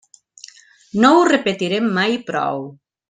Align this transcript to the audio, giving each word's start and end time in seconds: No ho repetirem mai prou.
No 1.03 1.11
ho 1.17 1.27
repetirem 1.31 1.93
mai 1.99 2.17
prou. 2.31 2.67